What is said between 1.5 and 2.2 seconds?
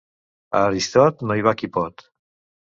qui pot.